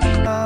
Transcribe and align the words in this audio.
Bye. 0.00 0.41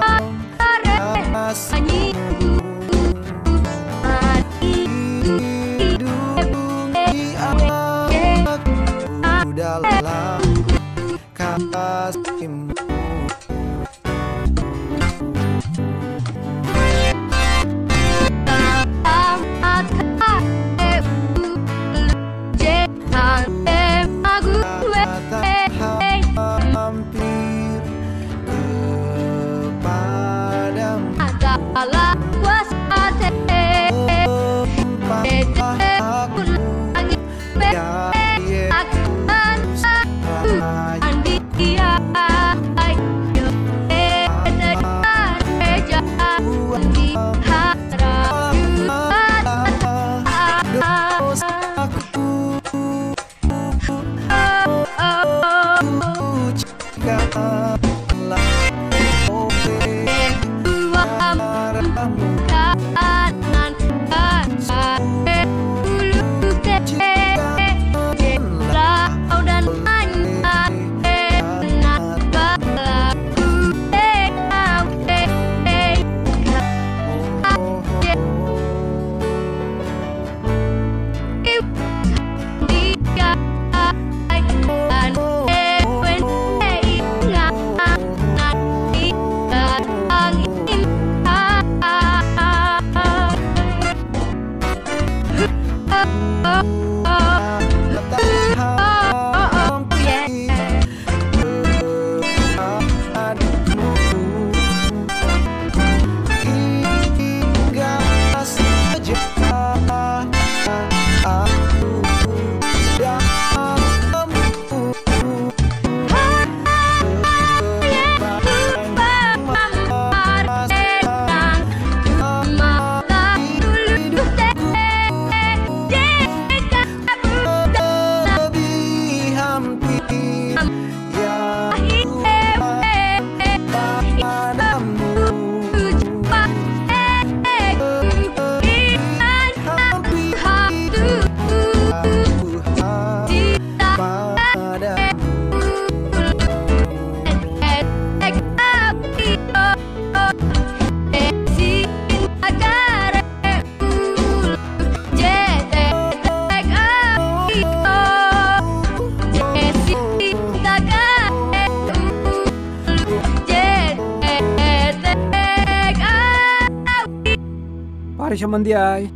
Mari 168.26 168.42
samandiai. 168.42 169.06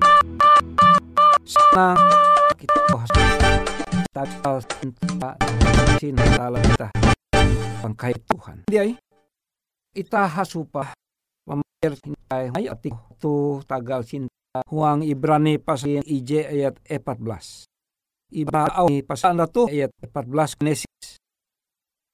Senang 1.43 1.99
kita 2.55 2.79
bahas 2.95 3.11
tanggal 4.15 4.57
cinta 4.79 5.31
cinta 5.99 6.47
kita 6.47 6.89
pangkai 7.83 8.15
Tuhan. 8.31 8.71
Diai 8.71 8.95
ita 9.99 10.31
hasupa 10.31 10.95
pemir 11.43 11.99
cinta 11.99 12.55
ayat 12.55 12.87
tu 13.19 13.59
tagal 13.67 14.07
cinta 14.07 14.62
huang 14.71 15.03
Ibrani 15.03 15.59
pasal 15.59 16.06
IJ 16.06 16.47
ayat 16.47 16.79
14. 16.87 17.67
Ibrani 18.31 19.03
pasal 19.03 19.43
tu 19.51 19.67
ayat 19.67 19.91
14 20.06 20.55
Genesis. 20.63 21.19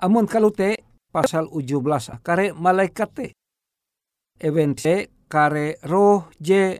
Amun 0.00 0.24
kalute 0.24 0.80
pasal 1.12 1.44
17 1.52 2.24
kare 2.24 2.56
malaikat 2.56 3.08
te 3.12 3.26
event 4.40 4.80
kare 5.26 5.82
roh 5.86 6.30
je 6.38 6.78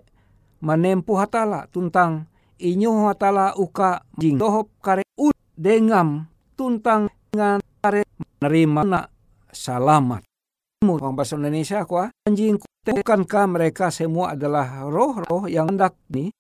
menempuh 0.63 1.19
hatala 1.19 1.67
tuntang 1.69 2.27
inyo 2.57 3.11
hatala 3.11 3.53
uka 3.59 4.03
jing 4.17 4.41
dohop 4.41 4.73
kare 4.81 5.05
ud 5.19 5.37
dengam 5.59 6.25
tuntang 6.57 7.11
dengan 7.31 7.61
kare 7.83 8.07
menerima 8.41 8.83
na 8.87 9.01
salamat. 9.53 10.23
Orang 10.87 11.19
bahasa 11.19 11.35
Indonesia 11.35 11.83
kuah 11.85 12.13
anjing 12.25 12.61
bukankah 12.87 13.45
mereka 13.51 13.91
semua 13.91 14.39
adalah 14.39 14.87
roh-roh 14.87 15.51
yang 15.51 15.73
hendak 15.73 15.99
nih 16.13 16.31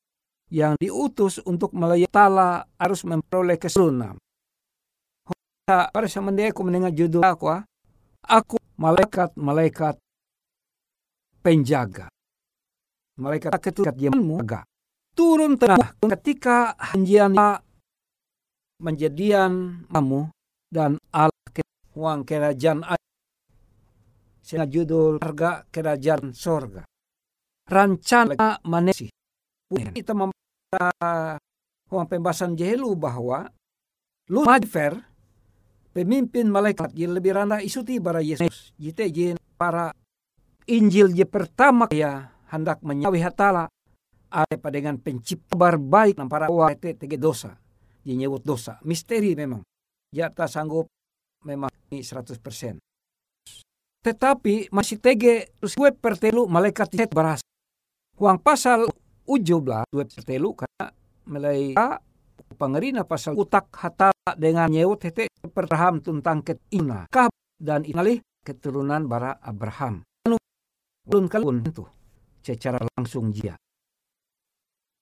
yang 0.52 0.78
diutus 0.78 1.42
untuk 1.42 1.74
melayani 1.74 2.06
tala 2.06 2.62
harus 2.78 3.02
memperoleh 3.02 3.58
keseluruhan. 3.58 4.14
Pada 5.66 6.06
zaman 6.06 6.38
dia 6.38 6.54
aku 6.54 6.62
mendengar 6.62 6.94
judul 6.94 7.26
aku, 7.26 7.50
aku 8.22 8.54
malaikat-malaikat 8.78 9.98
penjaga. 11.46 12.10
Malaikat 13.22 13.54
ketukat 13.62 13.94
jamanmu 13.94 14.42
agak 14.42 14.66
turun 15.14 15.54
tengah 15.54 15.94
ketika 16.18 16.74
hanjian 16.76 17.32
menjadian 18.82 19.86
kamu 19.88 20.28
dan 20.74 20.98
Allah 21.14 21.32
uang 21.94 22.26
kerajaan 22.26 22.82
Sehingga 24.42 24.66
judul 24.66 25.18
harga 25.22 25.66
kerajaan 25.70 26.30
sorga. 26.34 26.82
Rancana 27.66 28.62
manesi. 28.62 29.10
Kita 29.70 30.14
membaca 30.14 30.86
uang 31.90 32.06
pembahasan 32.06 32.54
jehelu 32.54 32.94
bahwa 32.94 33.50
Lucifer 34.30 35.02
pemimpin 35.90 36.46
malaikat 36.46 36.94
yang 36.94 37.18
lebih 37.18 37.34
rendah 37.34 37.58
isu 37.58 37.82
bara 37.98 38.22
Yesus. 38.22 38.70
Jite 38.78 39.10
jin 39.10 39.34
para 39.58 39.90
Injil 40.66 41.14
je 41.14 41.22
pertama 41.22 41.86
ya 41.94 42.34
hendak 42.50 42.82
menyawi 42.82 43.22
hatala 43.22 43.70
apa 44.26 44.68
dengan 44.74 44.98
pencipta 44.98 45.54
baik 45.78 46.18
para 46.26 46.50
wate 46.50 46.98
tege 46.98 47.14
dosa. 47.14 47.54
Dia 48.02 48.18
nyebut 48.18 48.42
dosa. 48.42 48.82
Misteri 48.82 49.38
memang. 49.38 49.62
Dia 50.10 50.26
tak 50.30 50.50
sanggup 50.50 50.90
memang 51.46 51.70
ini 51.90 52.02
100%. 52.02 52.82
Tetapi 54.02 54.70
masih 54.74 54.98
tege 54.98 55.54
gue 55.62 55.90
pertelu 55.94 56.50
malaikat 56.50 56.90
set 56.90 57.14
beras. 57.14 57.42
Uang 58.18 58.42
pasal 58.42 58.90
ujo 59.22 59.56
belah 59.62 59.86
gue 59.90 60.02
pertelu 60.02 60.50
karena 60.50 60.86
mulai 61.30 61.74
pengerina 62.58 63.06
pasal 63.06 63.38
utak 63.38 63.70
hata 63.70 64.10
dengan 64.34 64.66
nyewut 64.66 64.98
hete 65.02 65.30
perham 65.50 66.02
tentang 66.02 66.42
ketina 66.42 67.06
kah 67.10 67.30
dan 67.58 67.86
inali 67.86 68.18
keturunan 68.42 69.06
bara 69.06 69.38
Abraham. 69.42 70.02
Belum 71.06 71.30
kalun 71.30 71.62
itu. 71.62 71.86
Secara 72.42 72.82
langsung 72.98 73.30
dia. 73.30 73.54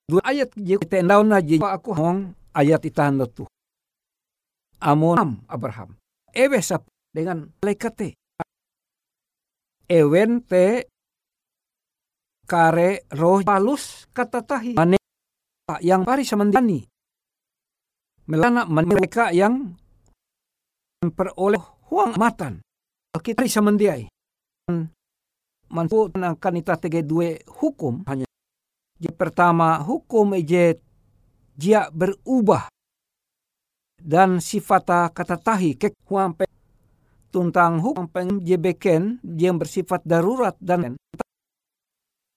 Dua 0.05 0.21
ayat 0.21 0.53
je 0.53 0.77
tendaun 0.85 1.33
aja 1.33 1.57
aku 1.65 1.97
hong 1.97 2.37
ayat 2.53 2.85
itahan 2.85 3.25
tu. 3.33 3.49
Amon 4.85 5.41
Abraham. 5.49 5.97
Ewe 6.29 6.61
sap 6.61 6.85
dengan 7.09 7.49
malaikat 7.65 8.13
ewen 9.89 10.45
te 10.45 10.89
kare 12.45 13.09
roh 13.17 13.41
palus 13.45 14.09
kata 14.13 14.45
tahi 14.45 14.77
mane 14.77 15.01
yang 15.81 16.05
pari 16.05 16.25
samandani. 16.25 16.85
Melana 18.29 18.69
mereka 18.69 19.33
yang 19.33 19.73
memperoleh 21.01 21.61
huang 21.89 22.17
matan. 22.21 22.61
Kita 23.15 23.47
samandiai 23.49 24.05
manpu 25.75 26.07
akan 26.15 26.55
ita 26.63 26.79
tege 26.79 27.03
dua 27.03 27.35
hukum 27.51 28.07
hanya 28.07 28.25
je 29.03 29.11
pertama 29.11 29.83
hukum 29.83 30.39
je 30.39 30.79
dia 31.59 31.91
berubah 31.91 32.71
dan 33.99 34.39
sifata 34.39 35.11
kata 35.11 35.35
tahi 35.35 35.75
ke 35.75 35.91
huang 36.07 36.39
tentang 37.35 37.83
hukum 37.83 38.07
penjebeken 38.07 39.19
yang 39.27 39.59
bersifat 39.59 40.07
darurat 40.07 40.55
dan 40.63 40.95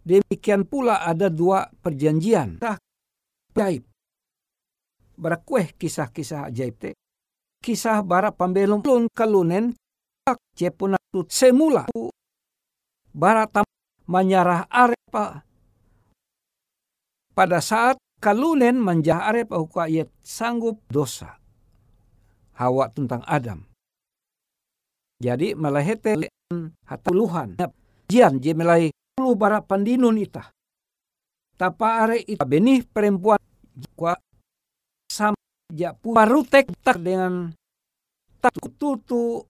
demikian 0.01 0.65
pula 0.65 1.05
ada 1.05 1.29
dua 1.29 1.69
perjanjian. 1.83 2.57
Ajaib. 3.53 3.83
Berakueh 5.17 5.75
kisah-kisah 5.77 6.49
ajaib 6.49 6.75
te. 6.81 6.91
Kisah 7.61 8.01
bara 8.01 8.33
pambelum 8.33 8.81
lun 8.81 9.05
kalunen 9.13 9.75
tut 11.13 11.29
semula 11.29 11.85
bara 13.17 13.49
tam 13.49 13.65
menyarah 14.05 14.69
arepa 14.69 15.41
pada 17.33 17.57
saat 17.57 17.97
kalunen 18.21 18.77
manjah 18.77 19.25
arepa 19.25 19.57
ayat 19.81 20.13
sanggup 20.21 20.77
dosa. 20.85 21.41
Hawa 22.57 22.89
tentang 22.89 23.21
Adam. 23.29 23.61
Jadi 25.21 25.53
melahete 25.53 26.29
hatuluhan. 26.89 27.53
Jian 28.09 28.41
je 28.41 28.53
melai 28.57 28.89
puluh 29.13 29.37
bara 29.37 29.61
pandinun 29.61 30.17
ita. 30.17 30.49
Tapa 31.53 32.05
are 32.05 32.17
ita 32.17 32.45
benih 32.45 32.81
perempuan 32.85 33.37
jika 33.77 34.17
sam 35.09 35.37
ja 35.69 35.93
parutek 35.93 36.73
tak 36.81 36.97
dengan 37.01 37.53
tak 38.41 38.57
tutu 38.81 39.45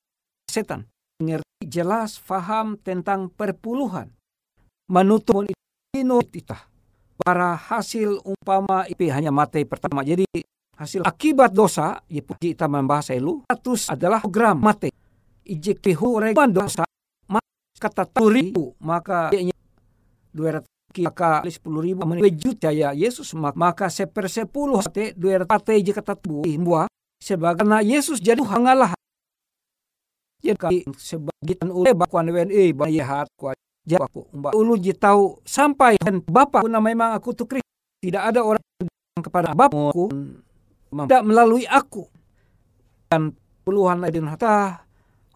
setan. 0.51 0.83
Ngerti 1.23 1.46
jelas 1.63 2.21
faham 2.21 2.77
tentang 2.77 3.31
perpuluhan. 3.31 4.11
Menutup 4.87 5.47
ino 5.95 6.21
ita. 6.33 6.57
Para 7.17 7.57
hasil 7.57 8.21
umpama 8.21 8.85
ipi 8.85 9.09
hanya 9.09 9.33
mati 9.33 9.65
pertama. 9.65 10.05
Jadi 10.05 10.23
hasil 10.77 11.01
akibat 11.01 11.51
dosa, 11.51 11.99
ya 12.07 12.21
kita 12.21 12.69
membahas 12.69 13.09
elu, 13.09 13.41
status 13.49 13.89
adalah 13.89 14.21
program 14.21 14.61
mati 14.61 14.93
ijek 15.47 15.79
hure 15.95 16.35
dosa 16.51 16.83
kata 17.77 18.09
ribu 18.27 18.75
maka 18.81 19.31
dua 20.33 20.59
ratus 20.59 20.69
maka 20.97 21.45
sepuluh 21.45 21.81
ribu 21.85 22.01
menwejud 22.03 22.57
ya 22.57 22.91
Yesus 22.91 23.37
maka 23.37 23.87
sepersepuluh 23.87 24.81
hati 24.81 25.13
dua 25.13 25.45
ratus 25.45 25.53
hati 25.53 25.85
jika 25.85 26.01
bu 26.17 26.41
buah 26.41 26.89
sebagaimana 27.21 27.85
Yesus 27.85 28.17
jadi 28.17 28.41
hangalah 28.41 28.97
jadi 30.41 30.85
sebagian 30.95 31.67
ule 31.73 31.91
bakuan 31.97 32.29
WNI 32.29 32.73
bayahat 32.73 33.27
kuat 33.39 33.57
aku 33.87 34.27
mbak 34.35 34.53
ulu 34.53 34.77
tahu 34.93 35.39
sampai 35.47 35.95
dan 35.97 36.19
bapak 36.21 36.67
pun 36.67 36.73
memang 36.77 37.15
aku 37.15 37.33
tuh 37.33 37.47
kris 37.47 37.63
tidak 38.03 38.29
ada 38.29 38.43
orang 38.43 38.61
kepada 39.17 39.55
bapakku 39.55 40.11
tidak 40.93 41.21
melalui 41.25 41.65
aku 41.65 42.05
dan 43.07 43.31
puluhan 43.63 44.03
lain 44.03 44.27
hatta 44.27 44.87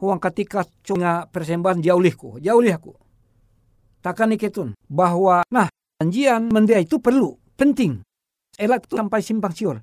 huang 0.01 0.17
ketika 0.17 0.65
cunga 0.81 1.29
persembahan 1.29 1.79
jaulihku, 1.79 2.41
jaulih 2.41 2.73
aku. 2.73 2.97
Takkan 4.01 4.33
iketun 4.33 4.73
bahwa 4.89 5.45
nah 5.53 5.69
janjian 6.01 6.49
mendia 6.49 6.81
itu 6.81 6.97
perlu, 6.97 7.37
penting. 7.53 8.01
Elak 8.57 8.89
sampai 8.89 9.21
simpang 9.21 9.53
siur. 9.53 9.77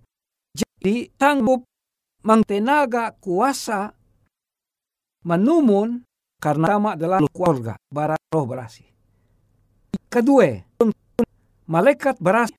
Jadi 0.52 1.14
sanggup 1.14 1.62
mengtenaga 2.26 3.14
kuasa 3.22 3.94
menumun 5.26 6.04
karena 6.38 6.66
sama 6.78 6.94
adalah 6.94 7.18
keluarga, 7.34 7.75
bara 7.90 8.14
roh 8.30 8.46
berasi. 8.46 8.87
Kedua, 10.08 10.62
malaikat 11.66 12.16
berasi 12.22 12.54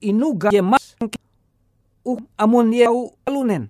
inuga 0.00 0.48
jemas 0.48 0.96
uh 2.02 2.20
amun 2.40 2.72
yau 2.72 3.12
alunen. 3.28 3.68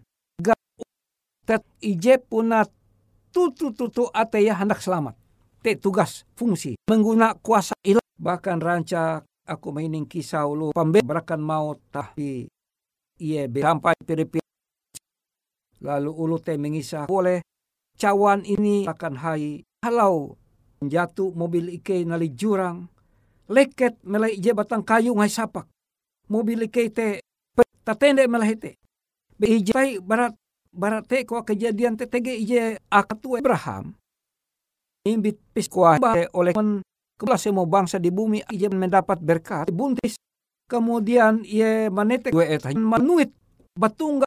Tet 1.45 1.67
ije 1.83 2.23
puna 2.23 2.63
tutu 3.35 3.75
tutu 3.75 4.07
ate 4.15 4.39
ya 4.41 4.55
hendak 4.55 4.79
selamat. 4.79 5.19
Te 5.61 5.75
tugas 5.75 6.23
fungsi 6.39 6.79
mengguna 6.87 7.35
kuasa 7.37 7.75
ilah. 7.83 8.05
Bahkan 8.21 8.63
ranca 8.63 9.25
aku 9.49 9.75
mainin 9.75 10.07
kisah 10.07 10.47
ulu 10.47 10.71
pemberakan 10.71 11.43
maut 11.43 11.83
tapi 11.91 12.47
iye 13.19 13.51
sampai 13.51 13.97
piripi 14.07 14.39
lalu 15.81 16.13
ulu 16.13 16.37
te 16.39 16.57
mengisah 16.61 17.09
boleh 17.09 17.41
cawan 17.97 18.45
ini 18.45 18.89
akan 18.89 19.15
hai. 19.21 19.65
Halau 19.81 20.37
jatuh 20.85 21.33
mobil 21.33 21.81
ike 21.81 22.05
nali 22.05 22.33
jurang. 22.33 22.89
Leket 23.51 23.99
melai 24.07 24.37
ije 24.39 24.55
batang 24.55 24.85
kayu 24.85 25.17
ngai 25.17 25.33
sapak. 25.33 25.67
Mobil 26.31 26.69
ike 26.69 26.93
te 26.93 27.21
tatende 27.85 28.25
melai 28.29 28.57
te. 28.57 28.77
Ije 29.41 29.99
barat 30.05 30.37
barate 30.71 31.25
ko 31.27 31.43
kejadian 31.43 31.97
tetege 31.97 32.37
ije 32.37 32.79
akatu 32.93 33.41
Abraham. 33.41 33.97
Imbit 35.09 35.41
piskwa 35.57 35.97
oleh 36.37 36.53
kebelah 37.17 37.41
semua 37.41 37.65
bangsa 37.65 37.97
di 37.97 38.13
bumi 38.13 38.45
ije 38.53 38.69
mendapat 38.69 39.19
berkat 39.21 39.73
buntis. 39.73 40.17
Kemudian 40.71 41.43
ia 41.43 41.91
manete 41.91 42.31
gue 42.31 42.47
eta 42.47 42.71
manuit 42.79 43.35
batung 43.75 44.23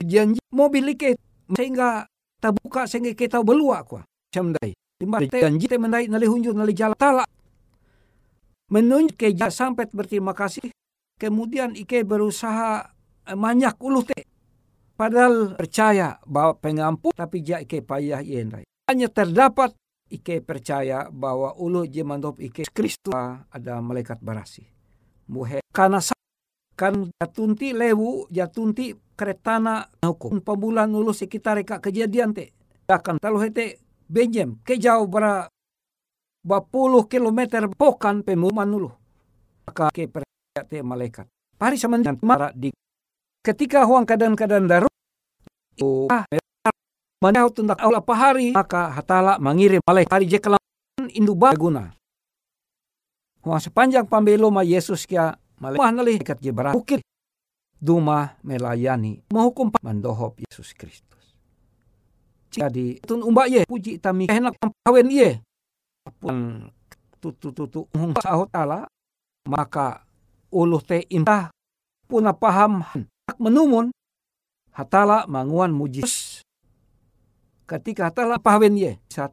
janji 0.00 0.40
mobil 0.52 0.92
ike 0.92 1.16
sehingga 1.56 2.04
tabuka 2.40 2.84
sehingga 2.86 3.16
kita 3.16 3.40
belua 3.40 3.84
ko 3.84 4.00
camdai 4.32 4.72
timba 5.00 5.24
janji 5.26 5.66
te 5.66 5.76
mendai 5.80 6.06
nali 6.06 6.26
hunjur 6.28 6.52
nali 6.52 6.76
jala 6.76 6.96
tala 6.96 7.24
menunjuk 8.70 9.18
ke 9.18 9.34
sampai 9.50 9.90
berterima 9.90 10.32
kasih. 10.32 10.70
Kemudian 11.20 11.76
Ike 11.76 12.06
berusaha 12.06 12.86
eh, 13.28 13.36
banyak 13.36 13.76
ulu 13.82 14.00
te. 14.06 14.24
Padahal 14.96 15.58
percaya 15.58 16.16
bahwa 16.24 16.56
pengampun 16.56 17.12
tapi 17.12 17.44
ja 17.44 17.60
Ike 17.60 17.84
payah 17.84 18.24
yenrai. 18.24 18.64
Hanya 18.88 19.12
terdapat 19.12 19.76
Ike 20.08 20.40
percaya 20.40 21.12
bahwa 21.12 21.52
ulu 21.60 21.84
jemandop 21.84 22.40
Ike 22.40 22.64
Kristus 22.72 23.12
ada 23.52 23.82
malaikat 23.84 24.22
barasi. 24.22 24.64
Muhe 25.28 25.60
karena 25.70 26.00
kan 26.74 27.12
jatunti 27.20 27.76
lewu 27.76 28.24
jatunti 28.32 28.96
keretana 29.20 29.84
hukum 30.00 30.40
pembulan 30.40 30.88
ulu 30.88 31.12
sekitar 31.12 31.60
reka 31.60 31.76
kejadian 31.84 32.32
te. 32.32 32.56
Akan 32.88 33.20
talu 33.20 33.44
hete 33.44 33.76
benjem 34.08 34.56
ke 34.64 34.80
jauh 34.80 35.04
bara 35.04 35.44
bapuluh 36.40 37.04
kilometer 37.04 37.68
pokan 37.76 38.24
pemuman 38.24 38.72
ulu 38.72 38.88
maka 39.68 39.92
ke 39.92 40.08
percaya 40.08 40.64
te 40.64 40.80
malaikat. 40.80 41.28
Pari 41.60 41.76
sama 41.76 42.00
mara 42.24 42.48
di 42.56 42.72
ketika 43.44 43.84
huang 43.84 44.08
keadaan-keadaan 44.08 44.64
darurat 44.64 44.96
ah 46.08 46.24
menjauh 47.20 47.52
tentang 47.52 47.76
Allah 47.80 48.04
hari 48.16 48.52
maka 48.56 48.92
hatala 48.92 49.36
mengirim 49.40 49.80
malaikat 49.84 50.12
hari 50.12 50.26
jekalan 50.28 50.60
indu 51.12 51.36
baguna 51.36 51.92
huang 53.44 53.60
sepanjang 53.60 54.04
pambeloma 54.04 54.60
Yesus 54.64 55.08
kia 55.08 55.36
malaikat 55.60 56.40
jebara 56.40 56.72
bukit 56.76 57.04
duma 57.80 58.36
melayani 58.44 59.24
menghukum 59.32 59.72
mandohop 59.80 60.36
Yesus 60.44 60.76
Kristus. 60.76 61.24
Jadi 62.52 63.00
tun 63.00 63.24
umba 63.24 63.48
ye 63.48 63.64
puji 63.64 63.96
tami 63.96 64.28
enak 64.28 64.54
kawen 64.84 65.08
ye 65.08 65.40
pun 66.20 66.68
tutu 67.16 67.50
tutu 67.56 67.88
sahut 68.20 68.52
ala 68.52 68.84
maka 69.48 70.04
uluh 70.52 70.84
te 70.84 71.08
impah 71.08 71.48
puna 72.04 72.36
paham 72.36 72.84
menumun 73.40 73.88
hatala 74.76 75.24
manguan 75.30 75.70
mujis 75.70 76.42
ketika 77.64 78.10
hatala 78.10 78.42
pahawen 78.42 78.74
ye 78.74 78.92
saat 79.06 79.30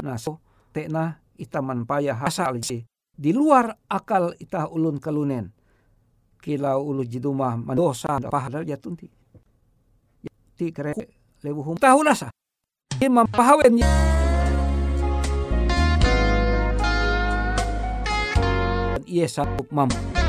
naso 0.00 0.40
tekna 0.72 1.20
itaman 1.36 1.84
payah 1.84 2.16
asal 2.16 2.56
di 3.20 3.30
luar 3.36 3.76
akal 3.92 4.32
itah 4.40 4.64
ulun 4.72 4.96
kalunen. 4.96 5.52
Kila 6.40 6.80
ulu 6.80 7.04
jidumah 7.04 7.56
mandosa 7.56 8.16
pahadal 8.32 8.64
jatunti. 8.64 9.04
Ti 10.56 10.72
kere 10.72 10.96
lebu 11.44 11.60
hum 11.60 11.76
tahu 11.76 12.00
nasa. 12.00 12.32
Imam 13.00 13.28
pahawen 13.28 13.80
ia 19.10 19.26
sanggup 19.28 19.68
mampu. 19.74 20.19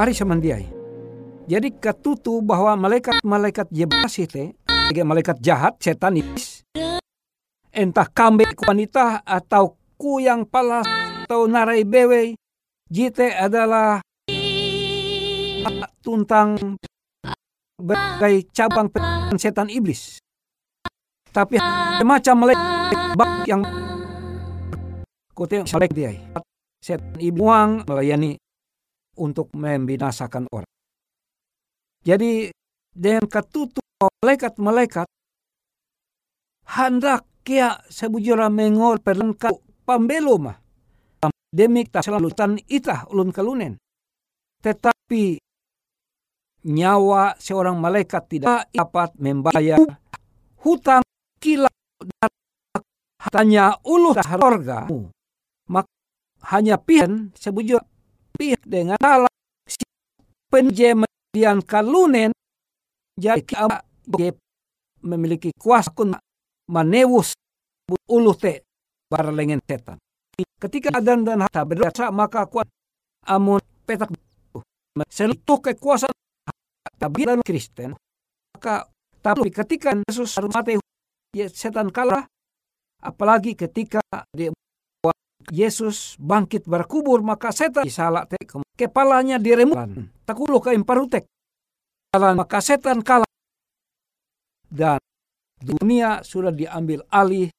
Pari 0.00 0.16
samandiai. 0.16 0.64
Jadi 1.44 1.76
ketutu 1.76 2.40
bahwa 2.40 2.72
malaikat-malaikat 2.88 3.68
jebasi 3.68 4.24
te, 4.24 4.56
malaikat 5.04 5.36
jahat, 5.44 5.76
setan 5.76 6.16
iblis, 6.16 6.64
entah 7.68 8.08
kambing 8.08 8.48
wanita 8.64 9.20
atau 9.28 9.76
kuyang 10.00 10.48
palas 10.48 10.88
atau 11.28 11.44
narai 11.44 11.84
bewe, 11.84 12.32
jite 12.88 13.28
adalah 13.28 14.00
tuntang 16.00 16.56
berbagai 17.76 18.48
cabang 18.56 18.88
setan 19.36 19.68
iblis. 19.68 20.16
Tapi 21.28 21.60
macam 22.00 22.48
malaikat 22.48 23.44
yang 23.44 23.60
kote 25.36 25.60
malaikat 25.68 25.92
dia. 25.92 26.16
Setan 26.80 27.20
iblis 27.20 27.84
melayani 27.84 28.40
untuk 29.20 29.52
membinasakan 29.52 30.48
orang. 30.48 30.72
Jadi 32.00 32.48
dengan 32.88 33.28
ketutup 33.28 33.84
malaikat-malaikat 34.00 35.04
hendak 36.64 37.28
kia 37.44 37.76
sebujura 37.92 38.48
mengol 38.48 38.96
perlengkap 39.04 39.52
mah. 39.84 40.56
Demik 41.50 41.90
tak 41.90 42.06
selalu 42.06 42.30
itah 42.70 43.10
ulun 43.10 43.34
kalunen. 43.34 43.74
Tetapi 44.62 45.42
nyawa 46.70 47.34
seorang 47.42 47.74
malaikat 47.74 48.22
tidak 48.30 48.70
dapat 48.70 49.10
membayar 49.18 49.82
hutang 50.62 51.02
kilau 51.42 51.66
hanya 53.34 53.74
uluh 53.82 54.14
sorga. 54.14 54.86
Maka 55.66 55.90
hanya 56.54 56.78
pian 56.78 57.34
sebujur 57.34 57.82
pihak 58.40 58.64
dengan 58.64 58.96
salah 58.96 59.28
si 59.68 59.84
penjemedian 60.48 61.60
kalunen 61.60 62.32
jadi 63.20 63.44
memiliki 65.04 65.52
kuasa 65.60 65.92
kun 65.92 66.16
manewus 66.72 67.36
uluh 68.08 68.32
te 68.32 68.64
baralengen 69.12 69.60
setan. 69.60 70.00
Ketika 70.40 70.96
adan 70.96 71.28
dan 71.28 71.44
harta 71.44 71.68
berdosa 71.68 72.08
maka 72.08 72.48
kuat 72.48 72.64
amun 73.28 73.60
petak 73.84 74.08
selutuh 75.12 75.60
kekuasaan 75.60 76.16
tapi 76.96 77.28
dalam 77.28 77.44
Kristen 77.44 77.92
maka 78.56 78.88
tapi 79.20 79.52
ketika 79.52 79.92
Yesus 79.92 80.32
harus 80.40 80.48
mati 80.48 80.80
ya, 81.36 81.48
setan 81.52 81.92
kalah 81.92 82.24
apalagi 83.04 83.52
ketika 83.52 84.00
dia 84.32 84.48
Yesus 85.50 86.16
bangkit 86.16 86.64
berkubur 86.66 87.20
maka 87.20 87.50
setan 87.50 87.86
salah 87.90 88.24
tek 88.26 88.56
kepalanya 88.74 89.36
diremukan. 89.36 90.08
Takulu 90.24 90.62
ke 90.62 90.72
imparutek 90.74 91.26
maka 92.16 92.58
setan 92.62 93.02
kalah. 93.02 93.28
Dan 94.70 95.02
dunia 95.58 96.22
sudah 96.22 96.54
diambil 96.54 97.02
alih. 97.10 97.50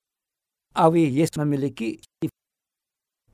Awi 0.71 1.11
Yesus 1.11 1.35
memiliki 1.35 1.99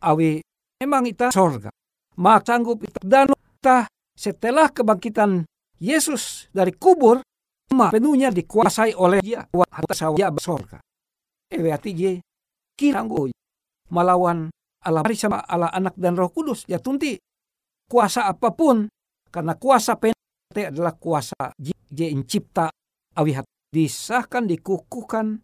awi 0.02 0.42
memang 0.82 1.06
kita 1.06 1.30
sorga. 1.30 1.70
Maka 2.18 2.58
sanggup 2.58 2.82
itu 2.82 2.98
dan 3.06 3.30
kita 3.30 3.86
setelah 4.18 4.74
kebangkitan 4.74 5.46
Yesus 5.78 6.50
dari 6.50 6.74
kubur 6.74 7.22
penuhnya 7.70 8.34
dikuasai 8.34 8.98
oleh 8.98 9.22
dia. 9.22 9.46
Atas 9.54 10.02
dia 10.18 10.34
sorga 10.42 10.82
ewe 11.52 11.72
hati 11.72 11.94
je 11.94 12.12
kiranggo 12.76 13.30
melawan 13.92 14.50
Allah 14.84 15.04
sama 15.18 15.44
Allah 15.44 15.72
anak 15.74 15.96
dan 16.00 16.16
roh 16.16 16.32
kudus. 16.32 16.64
Ya 16.70 16.80
tunti 16.80 17.20
kuasa 17.90 18.28
apa 18.30 18.54
pun. 18.56 18.88
Karena 19.28 19.60
kuasa 19.60 20.00
penate 20.00 20.72
adalah 20.72 20.96
kuasa 20.96 21.36
je 21.92 22.08
cipta 22.24 22.72
awihat. 23.16 23.44
Disahkan, 23.68 24.48
dikukuhkan. 24.48 25.44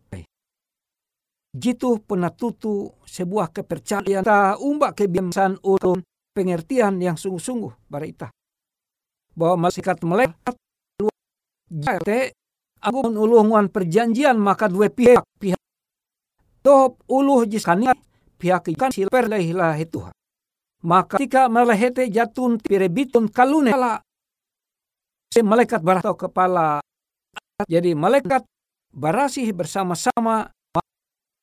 Jitu 1.53 2.01
penatutu 2.07 2.95
sebuah 3.03 3.51
kepercayaan. 3.51 4.23
Ta 4.23 4.55
umbak 4.57 4.95
kebiasaan 4.97 5.59
ulun 5.61 6.01
pengertian 6.31 6.97
yang 7.03 7.19
sungguh-sungguh 7.19 7.91
barita. 7.91 8.31
Bahwa 9.35 9.67
malaikat 9.67 9.97
melekat 10.07 10.55
jate 11.73 12.37
aku 12.77 13.09
uluhwan 13.09 13.71
perjanjian 13.71 14.37
maka 14.37 14.69
dua 14.69 14.93
pihak 14.93 15.25
pihak 15.41 15.57
top 16.61 17.01
uluh 17.09 17.47
jiskani 17.49 17.89
pihak 18.37 18.69
ikan 18.75 18.91
silper 18.91 19.29
lehilah 19.29 19.77
itu. 19.79 20.03
Maka 20.83 21.15
ketika 21.15 21.47
melehete 21.47 22.11
jatun 22.11 22.59
pirebitun 22.59 23.31
kalune 23.31 23.71
si 25.31 25.39
malaikat 25.41 25.79
baratau 25.79 26.13
kepala. 26.13 26.83
Jadi 27.65 27.95
malaikat 27.95 28.43
barasih 28.91 29.49
bersama-sama 29.55 30.51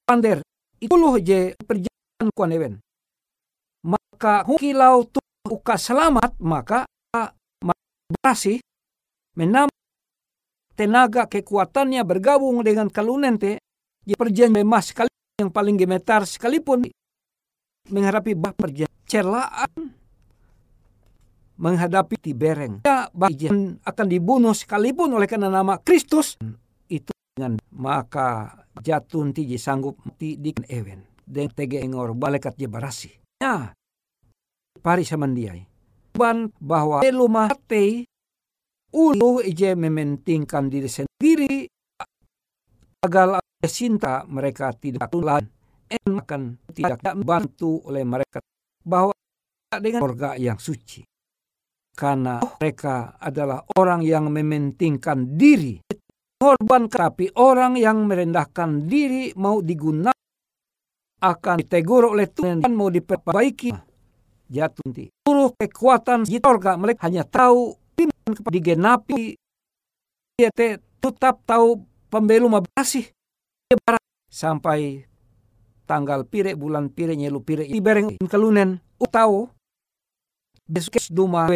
pander 0.07 0.45
itulah 0.79 1.17
je 1.19 1.57
perjalanan 1.65 2.29
kuan 2.37 2.55
ewen. 2.55 2.75
Maka 3.83 4.45
kilau 4.61 5.09
tu 5.09 5.19
uka 5.49 5.75
selamat 5.81 6.37
maka 6.39 6.85
barasih 8.11 8.63
menam 9.35 9.67
tenaga 10.79 11.27
kekuatannya 11.27 12.03
bergabung 12.07 12.63
dengan 12.63 12.87
kalunente 12.87 13.59
di 14.01 14.15
perjanjian 14.17 14.65
emas 14.65 14.95
sekali 14.95 15.10
yang 15.41 15.49
paling 15.49 15.81
gemetar 15.81 16.29
sekalipun 16.29 16.85
menghadapi 17.89 18.37
bah 18.37 18.53
celaan 19.09 19.97
menghadapi 21.61 22.17
tibereng. 22.17 22.81
Ya, 22.89 23.13
bagian 23.13 23.77
akan 23.85 24.07
dibunuh 24.09 24.57
sekalipun 24.57 25.13
oleh 25.13 25.29
karena 25.29 25.53
nama 25.53 25.77
Kristus 25.77 26.41
itu 26.89 27.13
dengan 27.37 27.61
maka 27.73 28.65
jatun 28.81 29.37
tiji 29.37 29.61
sanggup 29.61 30.01
mati 30.05 30.41
di 30.41 30.57
ewen 30.73 31.05
dan 31.29 31.53
tege 31.53 31.85
engor 31.85 32.17
balekat 32.17 32.57
je 32.57 32.67
barasi. 32.69 33.13
Ya, 33.45 33.77
pari 34.81 35.05
samandiai. 35.05 35.69
Ban 36.17 36.49
bahwa 36.59 37.05
mati 37.29 38.09
ulu 38.91 39.45
ije 39.45 39.77
mementingkan 39.77 40.73
diri 40.73 40.89
sendiri 40.91 41.69
agar 43.01 43.41
cinta 43.65 44.29
mereka 44.29 44.77
tidak 44.77 45.09
tulan 45.09 45.45
akan 45.91 46.61
tidak 46.71 47.01
bantu 47.25 47.83
oleh 47.89 48.05
mereka 48.07 48.39
bahwa 48.85 49.17
dengan 49.79 50.01
surga 50.03 50.31
yang 50.39 50.59
suci. 50.61 51.03
Karena 51.91 52.41
mereka 52.41 53.19
adalah 53.19 53.67
orang 53.77 54.01
yang 54.07 54.31
mementingkan 54.31 55.37
diri. 55.37 55.83
Korban 56.41 56.89
tapi 56.89 57.29
orang 57.37 57.77
yang 57.77 58.09
merendahkan 58.09 58.89
diri 58.89 59.37
mau 59.37 59.61
digunakan 59.61 60.17
akan 61.21 61.61
ditegur 61.61 62.17
oleh 62.17 62.33
Tuhan 62.33 62.65
dan 62.65 62.73
mau 62.73 62.89
diperbaiki. 62.89 63.77
Jatuh 64.49 64.83
nanti. 64.89 65.13
Seluruh 65.13 65.53
kekuatan 65.53 66.25
di 66.25 66.41
surga 66.41 66.81
mereka 66.81 67.13
hanya 67.13 67.29
tahu 67.29 67.77
digenapi. 68.49 69.37
Dia 70.41 70.49
tetap 70.57 71.45
tahu 71.45 71.85
pembelu 72.11 72.51
mabasih 72.51 73.07
sampai 74.27 75.07
tanggal 75.87 76.27
pire 76.27 76.59
bulan 76.59 76.91
pire 76.91 77.15
nyelu 77.15 77.41
pire 77.41 77.65
ibereng 77.65 78.19
kelunen. 78.27 78.83
Utau 79.01 79.49
besok 80.69 81.01
duma 81.09 81.49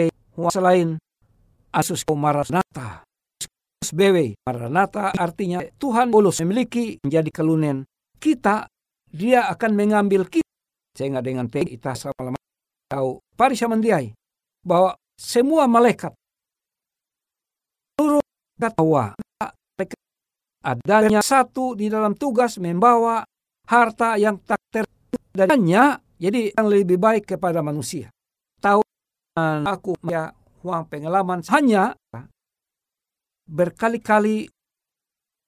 selain 0.49 0.97
asus 1.75 2.07
maranata 2.09 3.05
bewe 3.93 4.35
maranata 4.49 5.13
artinya 5.13 5.61
Tuhan 5.77 6.09
boleh 6.09 6.33
memiliki 6.47 6.97
menjadi 7.05 7.31
kelunen. 7.35 7.85
Kita 8.17 8.65
dia 9.13 9.47
akan 9.53 9.71
mengambil 9.77 10.25
kita. 10.25 10.49
Sehingga 10.95 11.21
dengan 11.21 11.51
kita 11.51 11.93
sama 11.93 12.39
tahu 12.89 13.21
parisa 13.37 13.69
mendiai 13.69 14.15
bahwa 14.65 14.97
semua 15.19 15.69
malaikat. 15.69 16.15
Seluruh 17.99 18.25
katawa 18.57 19.13
adanya 20.65 21.21
satu 21.21 21.77
di 21.77 21.93
dalam 21.93 22.17
tugas 22.17 22.57
membawa 22.57 23.21
harta 23.69 24.17
yang 24.17 24.41
tak 24.41 24.61
terdanya 24.73 26.01
jadi 26.17 26.57
yang 26.57 26.67
lebih 26.73 26.97
baik 26.97 27.37
kepada 27.37 27.61
manusia. 27.61 28.09
Tahu 28.65 28.81
aku 29.69 29.93
ya 30.09 30.33
uang 30.65 30.89
pengalaman 30.89 31.45
hanya 31.53 31.93
berkali-kali 33.45 34.49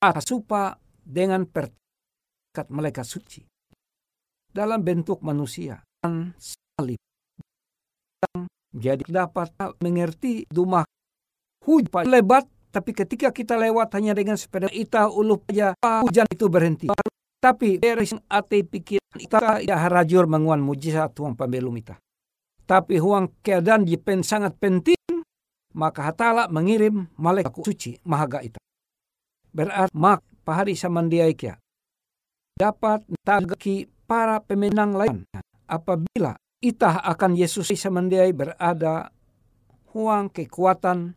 atas 0.05 0.29
supa 0.29 0.76
dengan 1.00 1.48
perkat 1.48 2.68
malaikat 2.68 3.09
suci 3.09 3.40
dalam 4.52 4.85
bentuk 4.85 5.24
manusia 5.24 5.81
dan 6.05 6.37
salib 6.37 7.00
jadi 8.76 9.05
dapat 9.09 9.57
mengerti 9.81 10.44
dumah 10.52 10.85
hujan 11.64 12.05
lebat 12.05 12.44
tapi 12.76 12.92
ketika 12.92 13.32
kita 13.32 13.56
lewat 13.56 13.88
hanya 13.96 14.12
dengan 14.12 14.36
sepeda 14.36 14.68
ita 14.68 15.08
ulu 15.08 15.40
saja 15.48 15.72
hujan 16.04 16.28
itu 16.28 16.44
berhenti. 16.52 16.92
Tapi 17.40 17.80
dari 17.80 18.04
ate 18.28 18.68
pikiran 18.68 19.16
ita 19.16 19.64
ya 19.64 19.80
harajur 19.80 20.28
menguan 20.28 20.60
mujizat 20.60 21.16
tuang 21.16 21.32
pembelum 21.32 21.72
ita. 21.80 21.96
Tapi 22.68 23.00
huang 23.00 23.32
keadaan 23.40 23.88
jipen 23.88 24.20
sangat 24.20 24.60
penting, 24.60 25.00
maka 25.72 26.12
hatala 26.12 26.52
mengirim 26.52 27.08
malaikat 27.16 27.64
suci 27.64 27.96
mahaga 28.04 28.44
itu. 28.44 28.60
Berarti 29.56 29.96
mak 29.96 30.20
pahari 30.44 30.76
samandiai 30.76 31.32
kia. 31.32 31.56
Dapat 32.60 33.08
tagaki 33.24 33.88
para 34.04 34.36
pemenang 34.44 34.92
lain 34.92 35.24
apabila 35.64 36.36
itah 36.60 37.00
akan 37.08 37.40
Yesus 37.40 37.72
samandiai 37.72 38.36
berada 38.36 39.08
huang 39.96 40.28
kekuatan 40.28 41.16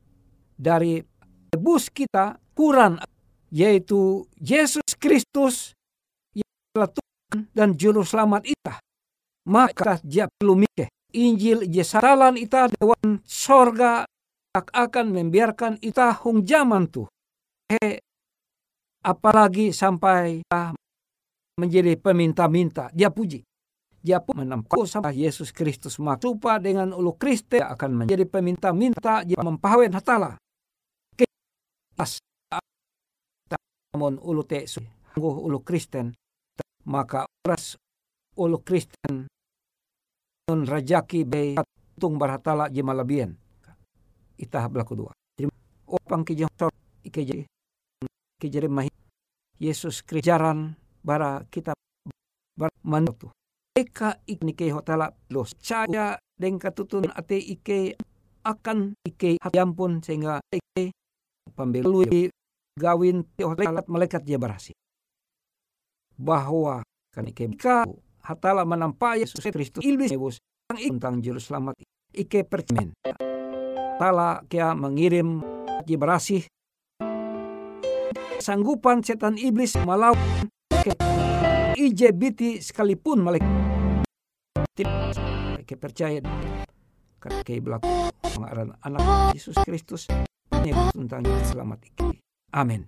dari 0.55 1.03
tebus 1.49 1.89
kita 1.89 2.37
kurang 2.53 3.01
yaitu 3.49 4.25
Yesus 4.37 4.85
Kristus 4.95 5.73
telah 6.69 6.89
Tuhan 6.89 7.49
dan 7.51 7.73
juru 7.73 8.05
selamat 8.05 8.45
itah. 8.45 8.77
Maka 9.49 9.97
dia 10.05 10.29
perlu 10.29 10.53
mikir 10.53 10.85
Injil 11.09 11.65
jesalan 11.65 12.37
ita 12.37 12.69
dewan 12.69 13.17
sorga 13.25 14.05
akan 14.53 15.05
membiarkan 15.09 15.81
ita 15.81 16.13
hung 16.21 16.45
zaman 16.45 16.85
tu. 16.85 17.09
He, 17.69 17.97
apalagi 19.01 19.73
sampai 19.73 20.45
menjadi 21.57 21.97
peminta-minta. 21.97 22.93
Dia 22.93 23.09
puji. 23.09 23.41
Dia 23.99 24.23
pun 24.23 24.39
menempuh 24.45 24.87
sampai 24.87 25.11
Yesus 25.27 25.51
Kristus 25.51 25.99
maksupa 25.99 26.55
dengan 26.61 26.95
ulu 26.95 27.19
Kristen 27.19 27.65
akan 27.65 28.05
menjadi 28.05 28.23
peminta-minta 28.23 29.27
dia 29.27 29.41
mempahwen 29.43 29.91
hatala. 29.91 30.39
As 31.99 32.23
namun 33.91 34.15
ulu 34.23 34.47
te 34.47 34.63
sungguh 34.63 35.35
ulu 35.43 35.59
Kristen 35.67 36.15
maka 36.87 37.27
oras 37.43 37.75
ulu 38.39 38.63
Kristen 38.63 39.27
nun 40.47 40.63
rajaki 40.63 41.27
be 41.27 41.59
tung 41.99 42.15
barhatala 42.15 42.71
jema 42.71 42.95
labien 42.95 43.35
itah 44.39 44.71
belaku 44.71 44.95
dua. 44.95 45.11
Opang 45.89 46.23
ki 46.23 46.39
sor 46.55 46.71
ike 47.03 47.25
jadi 47.27 47.43
ki 48.39 48.47
jadi 48.47 48.71
mahi 48.71 48.87
Yesus 49.59 49.99
krijaran 49.99 50.79
bara 51.03 51.43
kita 51.51 51.75
bar 52.55 52.71
manutu 52.87 53.27
eka 53.75 54.23
ikni 54.23 54.55
ke 54.55 54.71
hotala 54.71 55.11
los. 55.27 55.51
Caya 55.59 56.15
deng 56.39 56.61
katutun 56.61 57.11
ate 57.11 57.35
ike 57.35 57.99
akan 58.47 58.95
ike 59.03 59.35
pun 59.75 59.99
sehingga 59.99 60.39
ike 60.47 60.95
pembeli 61.51 62.29
gawin 62.79 63.25
hotelat 63.37 63.85
malaikat 63.89 64.23
dia 64.23 64.39
berhasil. 64.39 64.75
Bahwa 66.15 66.83
kau 67.59 67.99
hatala 68.23 68.63
menampai 68.63 69.23
Yesus 69.23 69.41
Kristus 69.41 69.83
iblis 69.83 70.11
nebus 70.13 70.37
tentang 70.69 71.19
juru 71.19 71.41
selamat 71.41 71.75
ike 72.13 72.45
percemen. 72.45 72.93
Tala 73.99 74.45
kia 74.47 74.71
mengirim 74.77 75.43
berasih. 75.89 76.45
Sanggupan 78.39 79.03
setan 79.03 79.35
iblis 79.35 79.75
melawan 79.83 80.47
ke 80.69 80.95
IJBT 81.75 82.63
sekalipun 82.63 83.25
malaikat 83.25 83.51
tidak 84.79 85.75
percaya. 85.75 86.23
Karena 87.19 87.39
ke 87.43 87.59
berlaku 87.59 87.91
pengaran 88.23 88.71
anak 88.79 89.35
Yesus 89.35 89.59
Kristus 89.67 90.07
tentang 90.93 91.23
selamat 91.47 91.79
iki. 91.87 92.07
Amin. 92.51 92.87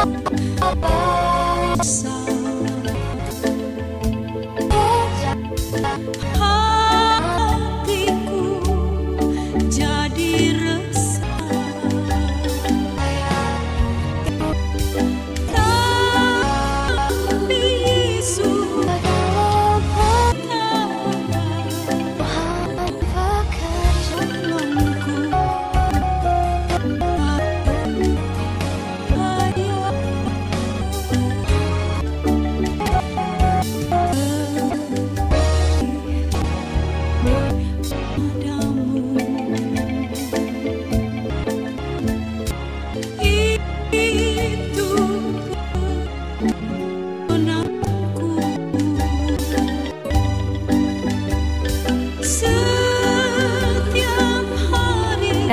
Tapi 0.00 0.32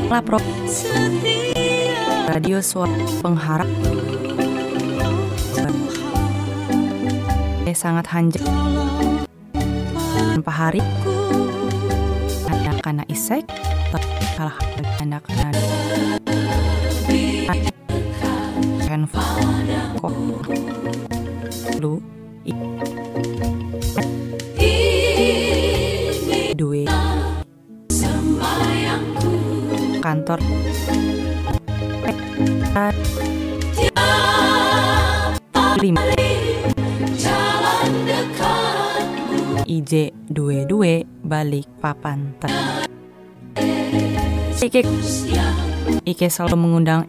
Lapro 0.07 0.39
Radio 2.31 2.63
Suara 2.63 2.95
Pengharap. 3.19 3.67
Sangat 7.75 8.07
hanjak. 8.09 8.41
Pahari 10.41 10.79
Ada 12.47 12.71
kana 12.79 13.03
isek 13.11 13.43
ada 13.91 14.79
kana 14.95 15.19
Handphone 18.87 19.67
Kok? 19.99 20.13
Lu 21.83 21.99
Kantor. 30.07 30.39
Lima 35.83 35.99
IJ 39.67 40.15
dua 40.31 40.63
dua 40.63 41.03
balik 41.27 41.67
papan 41.83 42.31
ter. 42.39 42.47
Ike 44.63 44.87
Ike 46.07 46.27
selalu 46.31 46.55
mengundang. 46.55 47.03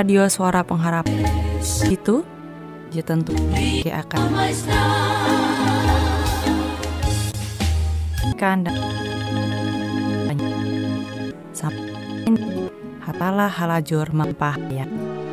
Radio 0.00 0.32
Suara 0.32 0.64
Pengharap. 0.64 1.04
Itu 1.92 2.24
ya 2.96 3.04
tentu. 3.04 3.36
Ike 3.52 3.92
akan 3.92 4.32
kanda 8.38 8.72
hatalah 13.22 13.50
halajur 13.50 14.10
mempah 14.10 14.58
ya 14.66 14.82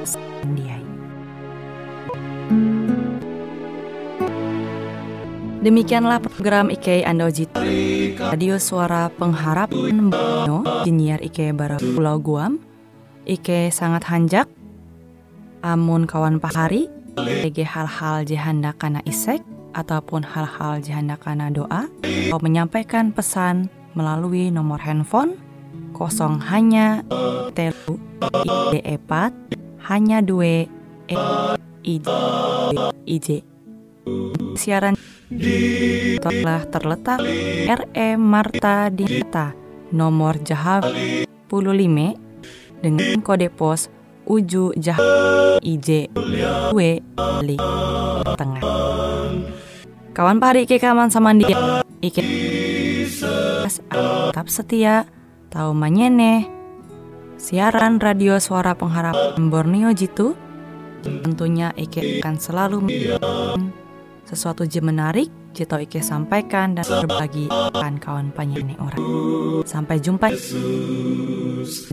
sendiai. 0.06 0.86
Demikianlah 5.60 6.24
program 6.24 6.72
IK 6.72 7.04
Ando 7.04 7.28
Jito 7.34 7.60
Radio 8.22 8.62
Suara 8.62 9.12
Pengharapan 9.12 10.08
Bono 10.08 10.64
Jiniar 10.86 11.20
IK 11.20 11.52
Bara 11.58 11.82
Pulau 11.82 12.22
Guam. 12.22 12.62
IK 13.26 13.74
sangat 13.74 14.06
hanjak. 14.08 14.48
Amun 15.66 16.06
kawan 16.06 16.40
pahari. 16.40 16.88
Ege 17.20 17.68
hal-hal 17.68 18.24
jihanda 18.24 18.72
kana 18.78 19.04
isek 19.04 19.44
Ataupun 19.80 20.28
hal-hal 20.28 20.84
jihanda 20.84 21.16
kana 21.16 21.48
doa 21.48 21.88
Atau 22.04 22.40
menyampaikan 22.44 23.16
pesan 23.16 23.72
melalui 23.96 24.52
nomor 24.52 24.84
handphone 24.84 25.40
kosong 25.96 26.40
hanya 26.52 27.04
telu 27.58 27.98
ide 28.46 28.80
epat 28.86 29.34
hanya 29.90 30.22
dua 30.22 30.68
e 31.10 31.16
ij 31.84 32.06
ij 33.04 33.28
siaran 34.56 34.96
telah 36.24 36.62
terletak 36.70 37.20
RE 37.68 38.10
Marta 38.18 38.90
Dinta 38.90 39.54
nomor 39.94 40.38
Jahab 40.42 40.88
15 41.50 42.82
dengan 42.82 43.20
kode 43.22 43.50
pos 43.50 43.90
Uju 44.30 44.78
Jahab 44.78 45.06
IJ 45.66 46.14
2 46.14 47.44
Li 47.44 47.58
Tengah 48.38 48.89
kawan 50.14 50.38
pari 50.42 50.66
ke 50.66 50.82
kaman 50.82 51.10
sama 51.12 51.34
dia. 51.36 51.84
Ike 52.00 52.24
tetap 54.30 54.48
setia 54.48 55.06
tahu 55.52 55.76
manyene. 55.76 56.48
Siaran 57.40 58.04
radio 58.04 58.36
suara 58.44 58.76
pengharapan 58.76 59.48
Borneo 59.48 59.96
Jitu. 59.96 60.36
Tentunya 61.00 61.72
Ike 61.80 62.20
akan 62.20 62.36
selalu 62.36 62.78
sesuatu 64.28 64.68
je 64.68 64.84
menarik 64.84 65.32
Jito 65.56 65.80
Ike 65.80 66.04
sampaikan 66.04 66.76
dan 66.76 66.84
berbagi 66.84 67.48
kan 67.72 67.96
kawan 67.96 68.36
penyanyi 68.36 68.76
orang. 68.76 69.00
Sampai 69.64 70.04
jumpa. 70.04 70.36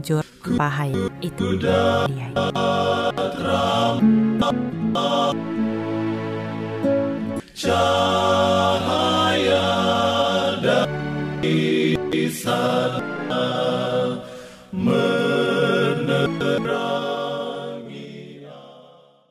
Jujur 0.02 0.26
pahai 0.58 0.94
itu 1.22 1.58
dia 1.58 2.30
cahaya 7.56 9.32
dari 10.60 12.28
sana 12.28 13.48